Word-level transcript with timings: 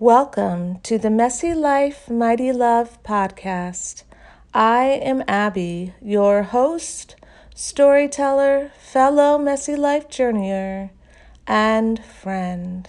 Welcome 0.00 0.78
to 0.84 0.96
the 0.96 1.10
Messy 1.10 1.54
Life, 1.54 2.08
Mighty 2.08 2.52
Love 2.52 3.02
podcast. 3.02 4.04
I 4.54 4.84
am 4.84 5.24
Abby, 5.26 5.92
your 6.00 6.44
host, 6.44 7.16
storyteller, 7.52 8.70
fellow 8.78 9.38
Messy 9.38 9.74
Life 9.74 10.08
journeyer, 10.08 10.90
and 11.48 12.04
friend. 12.04 12.88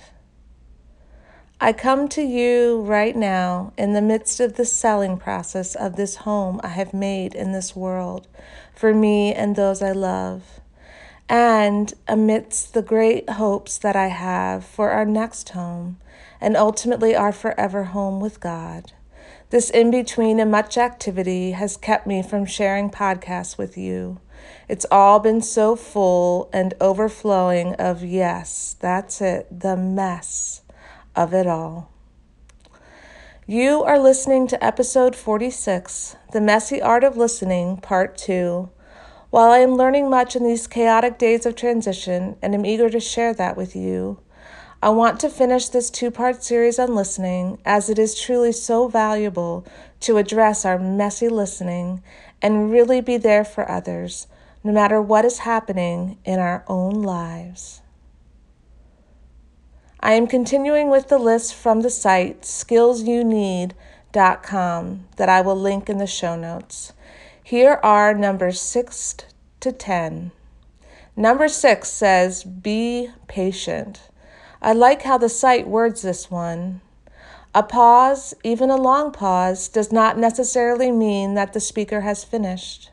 I 1.59 1.73
come 1.73 2.09
to 2.09 2.21
you 2.21 2.81
right 2.81 3.15
now 3.15 3.73
in 3.75 3.93
the 3.93 4.03
midst 4.03 4.39
of 4.39 4.53
the 4.53 4.63
selling 4.63 5.17
process 5.17 5.73
of 5.73 5.95
this 5.95 6.17
home 6.17 6.61
I 6.63 6.67
have 6.67 6.93
made 6.93 7.33
in 7.33 7.53
this 7.53 7.75
world 7.75 8.27
for 8.75 8.93
me 8.93 9.33
and 9.33 9.55
those 9.55 9.81
I 9.81 9.93
love, 9.93 10.59
and 11.27 11.91
amidst 12.07 12.75
the 12.75 12.83
great 12.83 13.31
hopes 13.31 13.79
that 13.79 13.95
I 13.95 14.09
have 14.09 14.63
for 14.63 14.91
our 14.91 15.05
next 15.05 15.49
home 15.49 15.97
and 16.41 16.55
ultimately 16.55 17.15
our 17.15 17.31
forever 17.31 17.85
home 17.85 18.19
with 18.19 18.39
God. 18.39 18.93
This 19.49 19.69
in 19.69 19.89
between 19.89 20.39
and 20.39 20.51
much 20.51 20.77
activity 20.77 21.51
has 21.51 21.75
kept 21.75 22.05
me 22.05 22.21
from 22.21 22.45
sharing 22.45 22.89
podcasts 22.89 23.57
with 23.57 23.77
you. 23.77 24.19
It's 24.67 24.85
all 24.91 25.19
been 25.19 25.41
so 25.41 25.75
full 25.75 26.49
and 26.53 26.73
overflowing 26.79 27.73
of 27.75 28.03
yes, 28.03 28.75
that's 28.79 29.21
it, 29.21 29.47
the 29.59 29.75
mess 29.75 30.61
of 31.15 31.33
it 31.33 31.47
all. 31.47 31.91
You 33.47 33.81
are 33.81 33.97
listening 33.97 34.45
to 34.49 34.63
episode 34.63 35.15
46, 35.15 36.15
The 36.31 36.39
Messy 36.39 36.79
Art 36.79 37.03
of 37.03 37.17
Listening, 37.17 37.77
Part 37.77 38.15
2. 38.15 38.69
While 39.31 39.49
I 39.49 39.57
am 39.57 39.75
learning 39.75 40.07
much 40.07 40.35
in 40.35 40.43
these 40.43 40.67
chaotic 40.67 41.17
days 41.17 41.47
of 41.47 41.55
transition 41.55 42.35
and 42.43 42.53
am 42.53 42.65
eager 42.65 42.91
to 42.91 42.99
share 42.99 43.33
that 43.33 43.57
with 43.57 43.75
you, 43.75 44.19
I 44.81 44.91
want 44.91 45.19
to 45.19 45.29
finish 45.29 45.67
this 45.67 45.89
two 45.89 46.09
part 46.09 46.41
series 46.41 46.79
on 46.79 46.95
listening 46.95 47.59
as 47.65 47.89
it 47.89 47.99
is 47.99 48.17
truly 48.17 48.53
so 48.53 48.87
valuable 48.87 49.65
to 49.99 50.15
address 50.15 50.63
our 50.63 50.79
messy 50.79 51.27
listening 51.27 52.01
and 52.41 52.71
really 52.71 53.01
be 53.01 53.17
there 53.17 53.43
for 53.43 53.69
others, 53.69 54.27
no 54.63 54.71
matter 54.71 55.01
what 55.01 55.25
is 55.25 55.39
happening 55.39 56.17
in 56.23 56.39
our 56.39 56.63
own 56.67 57.03
lives. 57.03 57.81
I 59.99 60.13
am 60.13 60.27
continuing 60.27 60.89
with 60.89 61.09
the 61.09 61.17
list 61.17 61.53
from 61.53 61.81
the 61.81 61.89
site 61.89 62.43
skillsyouneed.com 62.43 65.07
that 65.17 65.29
I 65.29 65.41
will 65.41 65.57
link 65.57 65.89
in 65.89 65.97
the 65.97 66.07
show 66.07 66.37
notes. 66.37 66.93
Here 67.43 67.81
are 67.83 68.13
numbers 68.13 68.61
6 68.61 69.17
to 69.59 69.73
10. 69.73 70.31
Number 71.17 71.49
6 71.49 71.89
says, 71.89 72.45
Be 72.45 73.09
patient. 73.27 74.08
I 74.61 74.73
like 74.73 75.03
how 75.03 75.17
the 75.17 75.29
site 75.29 75.67
words 75.67 76.01
this 76.01 76.29
one. 76.29 76.81
A 77.55 77.63
pause, 77.63 78.33
even 78.43 78.69
a 78.69 78.75
long 78.75 79.11
pause, 79.11 79.69
does 79.69 79.91
not 79.91 80.17
necessarily 80.17 80.91
mean 80.91 81.33
that 81.33 81.53
the 81.53 81.59
speaker 81.59 82.01
has 82.01 82.23
finished. 82.23 82.91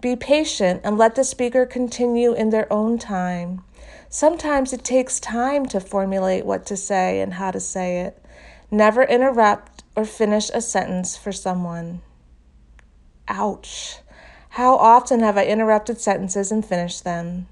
Be 0.00 0.14
patient 0.14 0.82
and 0.84 0.98
let 0.98 1.14
the 1.14 1.24
speaker 1.24 1.64
continue 1.64 2.34
in 2.34 2.50
their 2.50 2.70
own 2.70 2.98
time. 2.98 3.64
Sometimes 4.10 4.72
it 4.72 4.84
takes 4.84 5.18
time 5.18 5.66
to 5.66 5.80
formulate 5.80 6.44
what 6.44 6.66
to 6.66 6.76
say 6.76 7.20
and 7.20 7.34
how 7.34 7.50
to 7.50 7.58
say 7.58 8.00
it. 8.02 8.22
Never 8.70 9.02
interrupt 9.02 9.82
or 9.96 10.04
finish 10.04 10.50
a 10.52 10.60
sentence 10.60 11.16
for 11.16 11.32
someone. 11.32 12.02
Ouch. 13.26 13.98
How 14.50 14.76
often 14.76 15.20
have 15.20 15.38
I 15.38 15.46
interrupted 15.46 16.00
sentences 16.00 16.52
and 16.52 16.64
finished 16.64 17.02
them? 17.02 17.48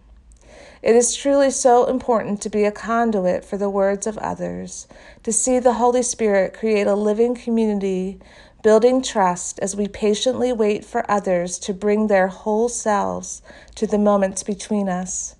It 0.83 0.97
is 0.97 1.15
truly 1.15 1.51
so 1.51 1.85
important 1.87 2.41
to 2.43 2.51
be 2.51 2.65
a 2.65 2.73
conduit 2.73 3.45
for 3.45 3.57
the 3.57 3.71
words 3.71 4.07
of 4.09 4.19
others, 4.19 4.89
to 5.23 5.33
see 5.33 5.61
the 5.61 5.75
Holy 5.75 6.03
Spirit 6.03 6.55
create 6.55 6.89
a 6.89 6.97
living 6.97 7.37
community, 7.37 8.19
building 8.65 9.01
trust 9.01 9.61
as 9.61 9.77
we 9.77 9.87
patiently 9.87 10.53
wait 10.53 10.85
for 10.85 11.09
others 11.09 11.61
to 11.61 11.73
bring 11.73 12.09
their 12.09 12.27
whole 12.27 12.69
selves 12.69 13.43
to 13.77 13.87
the 13.87 13.99
moments 13.99 14.43
between 14.43 14.89
us. 14.89 15.37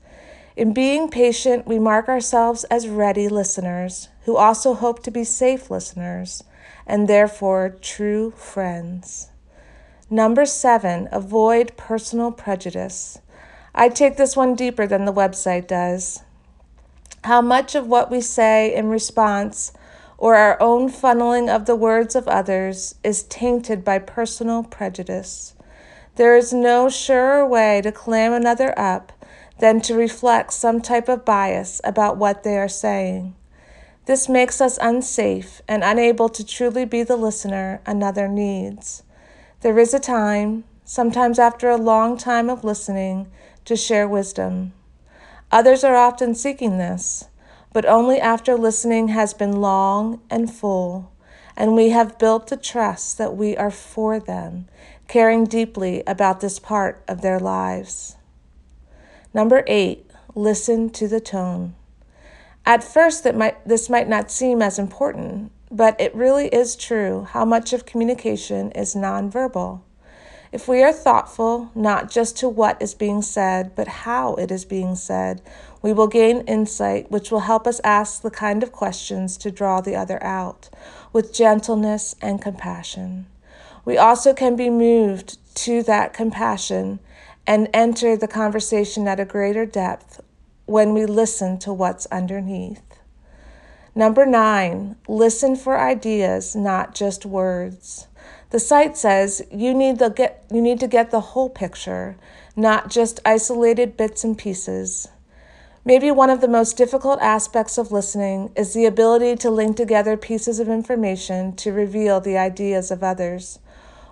In 0.55 0.73
being 0.73 1.09
patient, 1.09 1.67
we 1.67 1.79
mark 1.79 2.09
ourselves 2.09 2.63
as 2.65 2.87
ready 2.87 3.29
listeners 3.29 4.09
who 4.25 4.37
also 4.37 4.75
hope 4.75 5.03
to 5.03 5.11
be 5.11 5.25
safe 5.25 5.71
listeners 5.71 6.45
and 6.87 7.09
therefore 7.09 7.77
true 7.81 8.31
friends. 8.33 9.31
Number 10.09 10.45
seven, 10.45 11.09
avoid 11.11 11.77
personal 11.77 12.31
prejudice. 12.31 13.19
I 13.75 13.89
take 13.89 14.17
this 14.17 14.37
one 14.37 14.55
deeper 14.55 14.87
than 14.87 15.05
the 15.05 15.13
website 15.13 15.67
does. 15.67 16.23
How 17.25 17.41
much 17.41 17.75
of 17.75 17.87
what 17.87 18.11
we 18.11 18.21
say 18.21 18.75
in 18.75 18.89
response 18.89 19.73
or 20.23 20.37
our 20.37 20.57
own 20.63 20.89
funneling 20.89 21.53
of 21.53 21.67
the 21.67 21.75
words 21.75 22.15
of 22.15 22.29
others 22.29 22.95
is 23.03 23.25
tainted 23.25 23.85
by 23.85 23.99
personal 23.99 24.63
prejudice. 24.63 25.53
There 26.15 26.37
is 26.37 26.53
no 26.53 26.89
surer 26.89 27.45
way 27.45 27.81
to 27.83 27.91
clam 27.91 28.33
another 28.33 28.73
up 28.79 29.13
than 29.59 29.81
to 29.81 29.97
reflect 29.97 30.53
some 30.53 30.81
type 30.81 31.09
of 31.09 31.25
bias 31.25 31.81
about 31.83 32.19
what 32.19 32.45
they 32.45 32.57
are 32.57 32.69
saying. 32.69 33.35
This 34.07 34.29
makes 34.29 34.61
us 34.61 34.79
unsafe 34.81 35.61
and 35.67 35.83
unable 35.83 36.29
to 36.29 36.47
truly 36.47 36.85
be 36.85 37.03
the 37.03 37.17
listener 37.17 37.81
another 37.85 38.29
needs. 38.29 39.03
There 39.63 39.79
is 39.79 39.93
a 39.93 39.99
time, 39.99 40.63
sometimes 40.85 41.41
after 41.41 41.69
a 41.69 41.77
long 41.77 42.17
time 42.17 42.49
of 42.49 42.63
listening, 42.63 43.29
to 43.65 43.77
share 43.77 44.09
wisdom. 44.09 44.73
Others 45.51 45.85
are 45.85 45.97
often 45.97 46.35
seeking 46.35 46.79
this, 46.79 47.25
but 47.73 47.85
only 47.85 48.21
after 48.21 48.57
listening 48.57 49.09
has 49.09 49.35
been 49.35 49.61
long 49.61 50.21
and 50.31 50.53
full, 50.53 51.13
and 51.57 51.75
we 51.75 51.91
have 51.91 52.19
built 52.19 52.49
the 52.49 52.57
trust 52.57 53.19
that 53.19 53.37
we 53.37 53.57
are 53.57 53.71
for 53.71 54.19
them, 54.19 54.67
caring 55.09 55.45
deeply 55.45 56.03
about 56.07 56.41
this 56.41 56.59
part 56.59 57.03
of 57.07 57.21
their 57.21 57.39
lives. 57.39 58.17
Number 59.35 59.65
eight, 59.67 60.11
listen 60.35 60.91
to 60.91 61.09
the 61.09 61.21
tone. 61.21 61.75
At 62.65 62.85
first, 62.85 63.25
that 63.25 63.37
might, 63.37 63.67
this 63.67 63.91
might 63.91 64.09
not 64.09 64.31
seem 64.31 64.63
as 64.63 64.79
important, 64.79 65.53
but 65.71 66.01
it 66.01 66.15
really 66.15 66.49
is 66.49 66.77
true 66.77 67.27
how 67.31 67.45
much 67.45 67.73
of 67.73 67.87
communication 67.87 68.71
is 68.73 68.95
nonverbal. 68.95 69.81
If 70.53 70.69
we 70.69 70.83
are 70.83 70.93
thoughtful, 70.93 71.71
not 71.75 72.11
just 72.11 72.37
to 72.39 72.49
what 72.49 72.81
is 72.83 72.93
being 72.93 73.23
said, 73.23 73.75
but 73.75 73.89
how 73.89 74.35
it 74.35 74.51
is 74.51 74.67
being 74.67 74.95
said, 74.95 75.41
we 75.81 75.95
will 75.95 76.09
gain 76.09 76.43
insight 76.43 77.11
which 77.11 77.31
will 77.31 77.41
help 77.41 77.67
us 77.67 77.81
ask 77.83 78.21
the 78.21 78.31
kind 78.31 78.63
of 78.63 78.71
questions 78.71 79.39
to 79.39 79.51
draw 79.51 79.81
the 79.81 79.97
other 79.97 80.23
out 80.23 80.69
with 81.11 81.33
gentleness 81.33 82.15
and 82.21 82.43
compassion. 82.43 83.27
We 83.87 83.97
also 83.97 84.35
can 84.35 84.55
be 84.55 84.69
moved 84.69 85.39
to 85.57 85.83
that 85.85 86.13
compassion 86.13 87.01
and 87.47 87.71
enter 87.73 88.15
the 88.15 88.29
conversation 88.29 89.09
at 89.09 89.19
a 89.19 89.25
greater 89.25 89.65
depth 89.65 90.21
when 90.67 90.93
we 90.93 91.07
listen 91.07 91.59
to 91.61 91.73
what's 91.73 92.05
underneath. 92.07 92.83
Number 93.95 94.27
nine, 94.27 94.97
listen 95.09 95.57
for 95.57 95.79
ideas, 95.79 96.55
not 96.55 96.95
just 96.95 97.25
words. 97.25 98.07
The 98.53 98.61
site 98.61 98.99
says 98.99 99.41
you 99.51 99.73
need, 99.73 99.99
the 99.99 100.11
get, 100.11 100.45
you 100.53 100.61
need 100.61 100.79
to 100.81 100.87
get 100.87 101.11
the 101.11 101.33
whole 101.33 101.49
picture, 101.49 102.17
not 102.55 102.91
just 102.91 103.19
isolated 103.25 103.97
bits 103.97 104.25
and 104.25 104.37
pieces. 104.37 105.09
Maybe 105.87 106.11
one 106.11 106.29
of 106.29 106.43
the 106.43 106.49
most 106.49 106.77
difficult 106.77 107.19
aspects 107.23 107.79
of 107.79 107.91
listening 107.91 108.53
is 108.55 108.75
the 108.75 108.85
ability 108.85 109.37
to 109.37 109.51
link 109.51 109.79
together 109.79 110.19
pieces 110.19 110.61
of 110.61 110.69
information 110.69 111.57
to 111.57 111.73
reveal 111.73 112.21
the 112.21 112.37
ideas 112.37 112.91
of 112.91 113.03
others. 113.03 113.59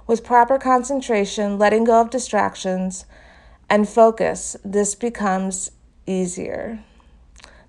With 0.07 0.25
proper 0.25 0.59
concentration, 0.59 1.59
letting 1.59 1.85
go 1.85 2.01
of 2.01 2.09
distractions, 2.09 3.05
and 3.69 3.87
focus, 3.87 4.57
this 4.65 4.95
becomes 4.95 5.71
easier. 6.07 6.83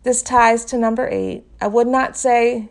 This 0.03 0.23
ties 0.23 0.63
to 0.65 0.77
number 0.77 1.09
eight. 1.09 1.43
I 1.59 1.67
would 1.67 1.87
not 1.87 2.15
say 2.15 2.69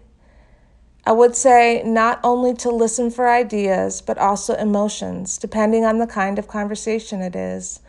I 1.07 1.13
would 1.13 1.35
say 1.35 1.83
not 1.85 2.21
only 2.23 2.55
to 2.55 2.71
listen 2.71 3.11
for 3.11 3.29
ideas, 3.29 4.03
but 4.03 4.19
also 4.19 4.55
emotions, 4.55 5.39
depending 5.39 5.85
on 5.85 5.99
the 5.99 6.07
kind 6.07 6.39
of 6.39 6.47
conversation 6.47 7.23
it 7.23 7.35
is. 7.35 7.81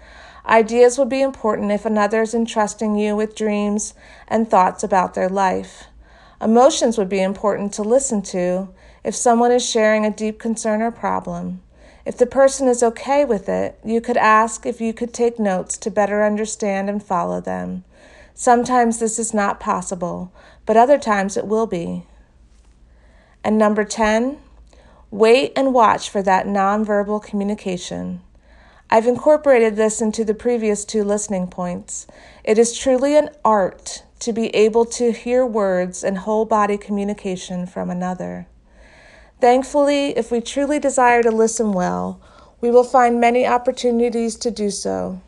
Ideas 0.46 0.98
would 0.98 1.10
be 1.10 1.22
important 1.22 1.72
if 1.72 1.86
another 1.86 2.22
is 2.22 2.34
entrusting 2.34 2.96
you 2.96 3.16
with 3.16 3.36
dreams 3.36 3.94
and 4.28 4.50
thoughts 4.50 4.84
about 4.84 5.14
their 5.14 5.30
life. 5.30 5.86
Emotions 6.42 6.98
would 6.98 7.10
be 7.10 7.22
important 7.22 7.74
to 7.74 7.84
listen 7.84 8.22
to 8.24 8.70
if 9.04 9.14
someone 9.14 9.52
is 9.52 9.70
sharing 9.70 10.06
a 10.06 10.12
deep 10.12 10.40
concern 10.40 10.82
or 10.82 10.90
problem. 10.90 11.62
If 12.06 12.18
the 12.18 12.26
person 12.26 12.68
is 12.68 12.82
okay 12.82 13.26
with 13.26 13.48
it, 13.48 13.78
you 13.86 14.02
could 14.02 14.18
ask 14.18 14.66
if 14.66 14.82
you 14.82 14.94
could 14.94 15.14
take 15.14 15.38
notes 15.38 15.78
to 15.78 15.92
better 15.92 16.24
understand 16.24 16.90
and 16.90 17.04
follow 17.04 17.40
them. 17.40 17.84
Sometimes 18.34 18.98
this 18.98 19.20
is 19.20 19.34
not 19.34 19.60
possible, 19.60 20.32
but 20.66 20.78
other 20.78 20.98
times 20.98 21.38
it 21.38 21.46
will 21.46 21.68
be. 21.68 22.06
And 23.44 23.58
number 23.58 23.84
10, 23.84 24.38
wait 25.10 25.54
and 25.56 25.74
watch 25.74 26.10
for 26.10 26.22
that 26.22 26.46
nonverbal 26.46 27.24
communication. 27.24 28.22
I've 28.90 29.08
incorporated 29.08 29.76
this 29.76 30.02
into 30.02 30.26
the 30.26 30.34
previous 30.34 30.84
two 30.84 31.04
listening 31.04 31.48
points. 31.48 32.08
It 32.44 32.58
is 32.58 32.78
truly 32.78 33.16
an 33.16 33.30
art 33.44 34.04
to 34.20 34.34
be 34.34 34.48
able 34.50 34.86
to 34.86 35.12
hear 35.12 35.46
words 35.46 36.04
and 36.04 36.20
whole 36.20 36.46
body 36.46 36.78
communication 36.78 37.66
from 37.66 37.90
another. 37.90 38.48
Thankfully, 39.40 40.10
if 40.18 40.30
we 40.32 40.42
truly 40.42 40.78
desire 40.78 41.24
to 41.24 41.32
listen 41.32 41.72
well, 41.72 42.22
we 42.60 42.70
will 42.70 42.84
find 42.84 43.20
many 43.20 43.48
opportunities 43.48 44.36
to 44.36 44.52
do 44.52 44.70
so. 44.70 45.22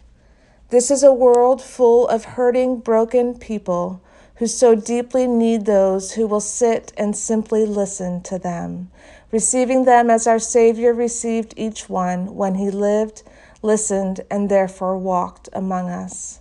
This 0.69 0.92
is 0.92 1.01
a 1.01 1.13
world 1.13 1.62
full 1.62 2.07
of 2.07 2.25
hurting, 2.25 2.80
broken 2.80 3.33
people 3.33 4.01
who 4.35 4.47
so 4.47 4.75
deeply 4.75 5.27
need 5.27 5.65
those 5.65 6.13
who 6.13 6.25
will 6.25 6.39
sit 6.39 6.91
and 6.97 7.15
simply 7.15 7.65
listen 7.65 8.21
to 8.21 8.39
them, 8.39 8.89
receiving 9.31 9.85
them 9.85 10.09
as 10.09 10.25
our 10.25 10.39
Savior 10.39 10.94
received 10.94 11.53
each 11.56 11.88
one 11.88 12.35
when 12.35 12.56
he 12.56 12.71
lived, 12.71 13.24
listened, 13.62 14.21
and 14.31 14.50
therefore 14.50 14.97
walked 14.97 15.50
among 15.53 15.89
us. 15.89 16.39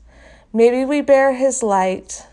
Maybe 0.52 0.84
we 0.84 1.00
bear 1.00 1.34
his 1.34 1.62
light, 1.62 2.26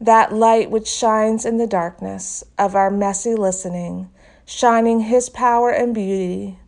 that 0.00 0.32
light 0.32 0.70
which 0.70 0.88
shines 0.88 1.44
in 1.44 1.58
the 1.58 1.66
darkness 1.66 2.44
of 2.58 2.74
our 2.74 2.90
messy 2.90 3.34
listening, 3.34 4.10
shining 4.46 5.00
his 5.00 5.28
power 5.28 5.70
and 5.70 5.94
beauty, 5.94 6.58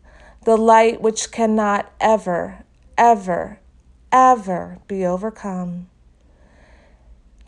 the 0.44 0.56
light 0.56 1.00
which 1.00 1.31
cannot 1.31 1.93
ever, 2.00 2.64
ever, 2.99 3.58
ever 4.10 4.78
be 4.87 5.04
overcome. 5.06 5.88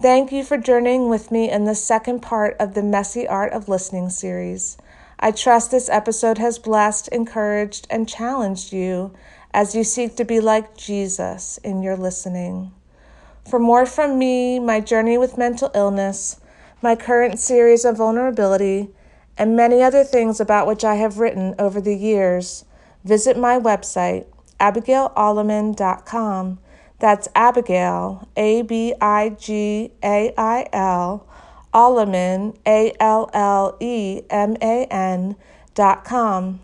Thank 0.04 0.32
you 0.32 0.44
for 0.44 0.58
journeying 0.58 1.08
with 1.08 1.30
me 1.30 1.50
in 1.50 1.64
the 1.64 1.74
second 1.74 2.20
part 2.20 2.56
of 2.60 2.74
the 2.74 2.82
Messy 2.82 3.26
Art 3.26 3.54
of 3.54 3.70
Listening 3.70 4.10
series. 4.10 4.76
I 5.18 5.30
trust 5.30 5.70
this 5.70 5.88
episode 5.88 6.36
has 6.36 6.58
blessed, 6.58 7.08
encouraged, 7.08 7.86
and 7.88 8.06
challenged 8.06 8.70
you 8.70 9.14
as 9.54 9.74
you 9.74 9.82
seek 9.82 10.14
to 10.16 10.24
be 10.26 10.40
like 10.40 10.76
Jesus 10.76 11.56
in 11.64 11.82
your 11.82 11.96
listening. 11.96 12.72
For 13.48 13.58
more 13.58 13.86
from 13.86 14.18
me, 14.18 14.58
my 14.58 14.78
journey 14.78 15.16
with 15.16 15.38
mental 15.38 15.70
illness, 15.74 16.38
my 16.82 16.96
current 16.96 17.38
series 17.38 17.86
of 17.86 17.96
vulnerability, 17.96 18.90
and 19.38 19.56
many 19.56 19.82
other 19.82 20.04
things 20.04 20.38
about 20.38 20.66
which 20.66 20.84
I 20.84 20.96
have 20.96 21.18
written 21.18 21.54
over 21.58 21.80
the 21.80 21.96
years, 21.96 22.66
visit 23.04 23.38
my 23.38 23.58
website, 23.58 24.26
abigailalleman.com. 24.60 26.58
That's 27.04 27.28
Abigail, 27.34 28.26
A 28.34 28.62
B 28.62 28.94
I 28.98 29.36
G 29.38 29.92
A 30.02 30.32
I 30.38 30.66
L, 30.72 31.26
Alleman, 31.74 32.56
A 32.64 32.94
L 32.98 33.28
L 33.34 33.76
E 33.78 34.22
M 34.30 34.56
A 34.62 34.86
N 34.86 35.36
dot 35.74 36.06
com. 36.06 36.60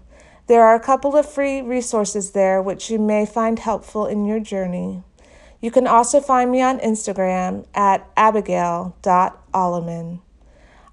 There 0.46 0.64
are 0.64 0.75
a 0.75 0.81
couple 0.81 1.14
of 1.14 1.31
free 1.31 1.60
resources 1.60 2.31
there 2.31 2.62
which 2.62 2.88
you 2.88 2.98
may 2.98 3.26
find 3.26 3.58
helpful 3.58 4.06
in 4.06 4.25
your 4.25 4.40
journey. 4.40 5.02
You 5.60 5.70
can 5.70 5.87
also 5.87 6.22
find 6.22 6.50
me 6.50 6.62
on 6.62 6.78
Instagram 6.78 7.66
at 7.75 8.08
abigail.alleman. 8.16 10.20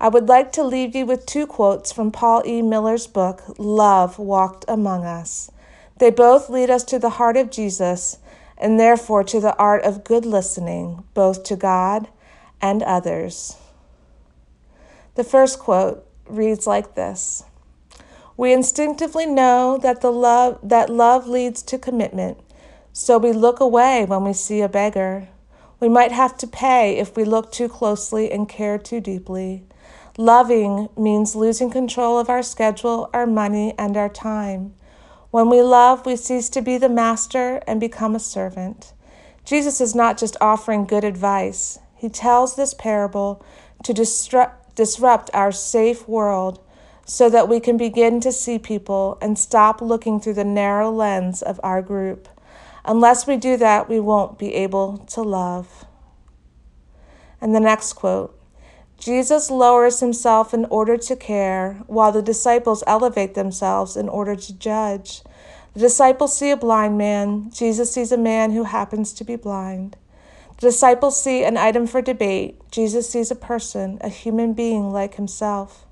I 0.02 0.10
would 0.10 0.28
like 0.28 0.52
to 0.52 0.64
leave 0.64 0.94
you 0.94 1.06
with 1.06 1.26
two 1.26 1.48
quotes 1.48 1.94
from 1.94 2.12
Paul 2.12 2.44
E. 2.46 2.62
Miller's 2.62 3.08
book, 3.08 3.44
Love 3.58 4.20
Walked 4.20 4.66
Among 4.68 5.06
Us. 5.06 5.50
They 6.00 6.12
both 6.12 6.50
lead 6.50 6.70
us 6.70 6.84
to 6.84 7.00
the 7.00 7.12
heart 7.12 7.38
of 7.38 7.50
Jesus 7.50 8.18
and 8.58 8.80
therefore 8.80 9.24
to 9.24 9.40
the 9.40 9.56
art 9.58 9.84
of 9.84 10.04
good 10.04 10.26
listening, 10.26 11.04
both 11.14 11.44
to 11.44 11.56
God 11.56 12.08
and 12.62 12.82
others. 12.84 13.58
The 15.16 15.24
first 15.24 15.60
quote 15.60 16.08
reads 16.28 16.68
like 16.68 16.96
this 16.96 17.44
We 18.36 18.54
instinctively 18.54 19.26
know 19.26 19.78
that, 19.82 20.02
the 20.02 20.12
love, 20.12 20.60
that 20.64 20.90
love 20.90 21.28
leads 21.28 21.62
to 21.64 21.78
commitment 21.78 22.40
so 23.00 23.20
we 23.20 23.32
look 23.32 23.60
away 23.60 24.06
when 24.06 24.24
we 24.24 24.34
see 24.34 24.60
a 24.62 24.68
beggar. 24.68 25.28
We 25.80 25.88
might 25.88 26.12
have 26.12 26.36
to 26.40 26.48
pay 26.48 26.98
if 26.98 27.16
we 27.16 27.26
look 27.26 27.52
too 27.52 27.70
closely 27.70 28.32
and 28.32 28.50
care 28.50 28.80
too 28.80 29.00
deeply. 29.00 29.64
Loving 30.18 30.90
means 30.98 31.36
losing 31.36 31.70
control 31.70 32.18
of 32.18 32.28
our 32.28 32.42
schedule, 32.42 33.08
our 33.14 33.28
money, 33.28 33.76
and 33.78 33.96
our 33.96 34.10
time. 34.10 34.74
When 35.32 35.50
we 35.50 35.62
love, 35.62 36.06
we 36.06 36.16
cease 36.16 36.50
to 36.50 36.62
be 36.62 36.78
the 36.78 36.90
master 36.90 37.62
and 37.68 37.80
become 37.80 38.16
a 38.16 38.20
servant. 38.20 38.94
Jesus 39.44 39.82
is 39.82 39.94
not 39.94 40.18
just 40.18 40.38
offering 40.40 40.86
good 40.86 41.04
advice, 41.04 41.80
he 41.96 42.10
tells 42.10 42.56
this 42.56 42.74
parable 42.74 43.44
to 43.84 43.94
disrupt, 43.94 44.76
disrupt 44.76 45.30
our 45.34 45.52
safe 45.52 46.08
world 46.08 46.60
so 47.06 47.30
that 47.30 47.50
we 47.50 47.60
can 47.60 47.78
begin 47.78 48.20
to 48.20 48.32
see 48.32 48.60
people 48.60 49.18
and 49.22 49.40
stop 49.40 49.82
looking 49.82 50.20
through 50.20 50.34
the 50.34 50.44
narrow 50.44 50.92
lens 50.92 51.42
of 51.42 51.60
our 51.64 51.82
group. 51.82 52.28
Unless 52.86 53.26
we 53.26 53.38
do 53.38 53.58
that, 53.58 53.90
we 53.90 54.00
won't 54.00 54.38
be 54.38 54.54
able 54.54 55.00
to 55.10 55.22
love. 55.22 55.86
And 57.42 57.56
the 57.56 57.60
next 57.60 57.94
quote 57.94 58.37
Jesus 58.98 59.52
lowers 59.52 60.00
himself 60.00 60.54
in 60.54 60.66
order 60.66 60.98
to 60.98 61.16
care, 61.16 61.84
while 61.86 62.12
the 62.12 62.22
disciples 62.22 62.84
elevate 62.88 63.36
themselves 63.36 63.96
in 63.96 64.10
order 64.10 64.36
to 64.36 64.54
judge. 64.54 65.22
The 65.74 65.82
disciples 65.82 66.36
see 66.36 66.50
a 66.50 66.58
blind 66.58 66.98
man, 66.98 67.52
Jesus 67.52 67.92
sees 67.92 68.12
a 68.12 68.18
man 68.18 68.52
who 68.52 68.64
happens 68.64 69.14
to 69.14 69.24
be 69.24 69.36
blind. 69.36 69.96
The 70.60 70.68
disciples 70.70 71.22
see 71.22 71.44
an 71.44 71.56
item 71.56 71.86
for 71.86 72.02
debate, 72.02 72.60
Jesus 72.72 73.08
sees 73.08 73.30
a 73.30 73.36
person, 73.36 74.00
a 74.02 74.10
human 74.10 74.54
being 74.54 74.92
like 74.92 75.16
himself. 75.16 75.86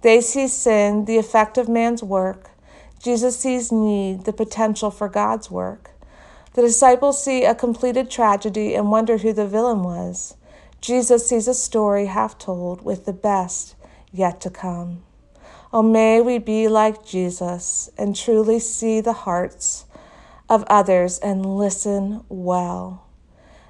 They 0.00 0.22
see 0.22 0.48
sin, 0.48 1.04
the 1.04 1.18
effect 1.18 1.58
of 1.58 1.68
man's 1.68 2.02
work. 2.02 2.50
Jesus 2.98 3.38
sees 3.38 3.70
need, 3.70 4.24
the 4.24 4.32
potential 4.32 4.90
for 4.90 5.10
God's 5.10 5.50
work. 5.50 5.90
The 6.54 6.62
disciples 6.62 7.22
see 7.22 7.44
a 7.44 7.54
completed 7.54 8.10
tragedy 8.10 8.74
and 8.74 8.90
wonder 8.90 9.18
who 9.18 9.34
the 9.34 9.46
villain 9.46 9.82
was. 9.82 10.34
Jesus 10.80 11.28
sees 11.28 11.48
a 11.48 11.54
story 11.54 12.06
half 12.06 12.38
told 12.38 12.84
with 12.84 13.04
the 13.04 13.12
best 13.12 13.74
yet 14.12 14.40
to 14.42 14.50
come. 14.50 15.02
Oh, 15.72 15.82
may 15.82 16.20
we 16.20 16.38
be 16.38 16.68
like 16.68 17.04
Jesus 17.04 17.90
and 17.98 18.14
truly 18.14 18.58
see 18.58 19.00
the 19.00 19.12
hearts 19.12 19.84
of 20.48 20.64
others 20.68 21.18
and 21.18 21.44
listen 21.44 22.24
well. 22.28 23.06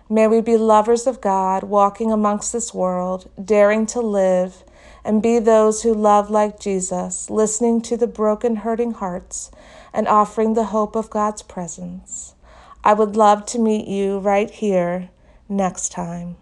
May 0.08 0.28
we 0.28 0.40
be 0.40 0.56
lovers 0.56 1.06
of 1.06 1.20
God, 1.20 1.64
walking 1.64 2.12
amongst 2.12 2.52
this 2.52 2.72
world, 2.72 3.28
daring 3.42 3.86
to 3.86 4.00
live 4.00 4.62
and 5.04 5.22
be 5.22 5.38
those 5.38 5.82
who 5.82 5.94
love 5.94 6.30
like 6.30 6.60
Jesus, 6.60 7.30
listening 7.30 7.80
to 7.82 7.96
the 7.96 8.06
broken, 8.06 8.56
hurting 8.56 8.92
hearts 8.92 9.50
and 9.92 10.06
offering 10.06 10.54
the 10.54 10.66
hope 10.66 10.94
of 10.94 11.10
God's 11.10 11.42
presence. 11.42 12.34
I 12.84 12.92
would 12.92 13.16
love 13.16 13.46
to 13.46 13.58
meet 13.58 13.88
you 13.88 14.18
right 14.18 14.50
here 14.50 15.08
next 15.48 15.90
time. 15.90 16.36